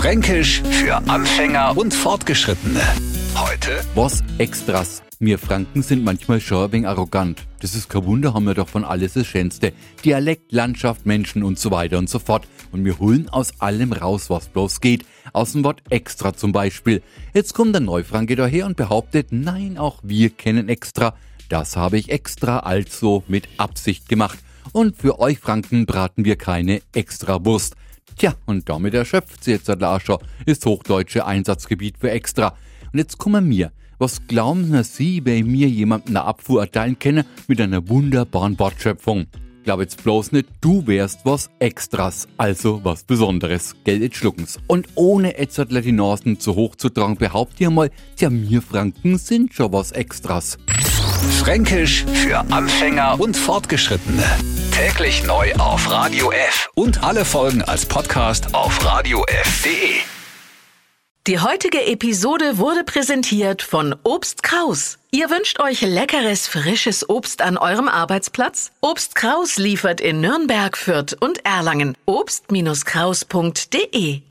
Fränkisch 0.00 0.62
für 0.62 0.96
Anfänger 1.10 1.76
und 1.76 1.92
Fortgeschrittene. 1.92 2.80
Heute 3.34 3.82
Was 3.94 4.24
Extras. 4.38 5.02
Wir 5.18 5.38
Franken 5.38 5.82
sind 5.82 6.04
manchmal 6.04 6.40
schon 6.40 6.64
ein 6.64 6.72
wenig 6.72 6.88
arrogant. 6.88 7.42
Das 7.60 7.74
ist 7.74 7.90
kein 7.90 8.06
Wunder, 8.06 8.32
haben 8.32 8.46
wir 8.46 8.54
doch 8.54 8.70
von 8.70 8.86
alles 8.86 9.12
das 9.12 9.26
Schönste. 9.26 9.74
Dialekt, 10.02 10.52
Landschaft, 10.52 11.04
Menschen 11.04 11.42
und 11.42 11.58
so 11.58 11.70
weiter 11.70 11.98
und 11.98 12.08
so 12.08 12.18
fort. 12.18 12.48
Und 12.72 12.86
wir 12.86 12.98
holen 12.98 13.28
aus 13.28 13.60
allem 13.60 13.92
raus, 13.92 14.30
was 14.30 14.48
bloß 14.48 14.80
geht. 14.80 15.04
Aus 15.34 15.52
dem 15.52 15.64
Wort 15.64 15.82
extra 15.90 16.32
zum 16.32 16.52
Beispiel. 16.52 17.02
Jetzt 17.34 17.52
kommt 17.52 17.74
der 17.74 17.82
Neufranke 17.82 18.36
daher 18.36 18.64
und 18.64 18.78
behauptet, 18.78 19.26
nein, 19.32 19.76
auch 19.76 19.98
wir 20.02 20.30
kennen 20.30 20.70
extra. 20.70 21.14
Das 21.50 21.76
habe 21.76 21.98
ich 21.98 22.08
extra 22.08 22.60
also 22.60 23.22
mit 23.28 23.48
Absicht 23.58 24.08
gemacht. 24.08 24.38
Und 24.72 24.96
für 24.96 25.20
euch 25.20 25.40
Franken 25.40 25.84
braten 25.84 26.24
wir 26.24 26.36
keine 26.36 26.80
Extrawurst. 26.94 27.76
Tja, 28.20 28.34
und 28.44 28.68
damit 28.68 28.92
erschöpft 28.92 29.42
sie 29.42 29.52
jetzt 29.52 29.68
der 29.68 29.76
Larscher, 29.76 30.18
ist 30.44 30.66
hochdeutsche 30.66 31.24
Einsatzgebiet 31.24 31.96
für 31.96 32.10
extra. 32.10 32.48
Und 32.92 32.98
jetzt 32.98 33.16
kommen 33.16 33.48
mir. 33.48 33.72
Was 33.98 34.26
glauben 34.26 34.82
Sie, 34.82 35.24
wenn 35.24 35.46
mir 35.46 35.68
jemanden 35.68 36.10
eine 36.10 36.26
Abfuhr 36.26 36.60
erteilen 36.60 36.98
kenne 36.98 37.24
mit 37.48 37.62
einer 37.62 37.88
wunderbaren 37.88 38.58
Wortschöpfung? 38.58 39.24
Glaub 39.64 39.80
jetzt 39.80 40.04
bloß 40.04 40.32
nicht, 40.32 40.50
du 40.60 40.86
wärst 40.86 41.20
was 41.24 41.48
Extras, 41.60 42.28
also 42.36 42.84
was 42.84 43.04
Besonderes. 43.04 43.74
Geld 43.84 44.02
jetzt 44.02 44.16
schlucken's. 44.16 44.58
Und 44.66 44.88
ohne 44.96 45.38
Etzertler 45.38 45.80
die 45.80 45.92
Nasen 45.92 46.38
zu 46.38 46.56
hoch 46.56 46.76
zu 46.76 46.90
tragen, 46.90 47.16
behauptet 47.16 47.60
ihr 47.62 47.70
mal, 47.70 47.90
tja, 48.16 48.28
mir 48.28 48.60
Franken 48.60 49.16
sind 49.16 49.54
schon 49.54 49.72
was 49.72 49.92
Extras. 49.92 50.58
Fränkisch 51.38 52.04
für 52.04 52.40
Anfänger 52.52 53.18
und 53.18 53.34
Fortgeschrittene. 53.34 54.24
Täglich 54.80 55.22
neu 55.24 55.52
auf 55.56 55.90
Radio 55.90 56.32
F 56.32 56.70
und 56.74 57.02
alle 57.02 57.26
Folgen 57.26 57.60
als 57.60 57.84
Podcast 57.84 58.54
auf 58.54 58.82
radiof.de. 58.82 59.96
Die 61.26 61.38
heutige 61.38 61.84
Episode 61.84 62.56
wurde 62.56 62.82
präsentiert 62.84 63.60
von 63.60 63.94
Obst 64.04 64.42
Kraus. 64.42 64.96
Ihr 65.10 65.28
wünscht 65.28 65.60
euch 65.60 65.82
leckeres, 65.82 66.48
frisches 66.48 67.10
Obst 67.10 67.42
an 67.42 67.58
eurem 67.58 67.88
Arbeitsplatz? 67.88 68.72
Obst 68.80 69.16
Kraus 69.16 69.58
liefert 69.58 70.00
in 70.00 70.22
Nürnberg, 70.22 70.78
Fürth 70.78 71.14
und 71.20 71.44
Erlangen. 71.44 71.94
Obst-Kraus.de 72.06 74.22